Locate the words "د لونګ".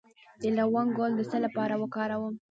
0.41-0.89